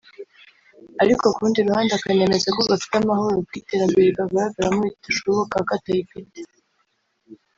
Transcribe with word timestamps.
ariko 1.03 1.23
ku 1.33 1.39
rundi 1.43 1.59
ruhande 1.67 1.91
akanemeza 1.95 2.47
ko 2.55 2.61
gafite 2.69 2.93
amahoro 2.97 3.35
kuko 3.37 3.53
iterambere 3.61 4.07
rikagaragaramo 4.09 4.81
ritashoboka 4.91 5.55
katayafite 5.69 6.39